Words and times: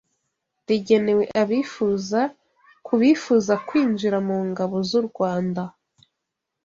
rigenewe 0.67 1.23
abifuza 1.41 2.21
ku 2.85 2.93
bifuza 3.01 3.53
kwinjira 3.67 4.17
mu 4.27 4.37
ngabo 4.49 4.77
z’u 4.89 5.01
Rwanda 5.07 5.63